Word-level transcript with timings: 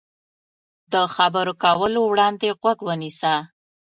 له 0.91 1.01
خبرو 1.15 1.53
کولو 1.63 2.01
وړاندې 2.05 2.47
غوږ 2.59 2.79
ونیسه. 2.85 3.33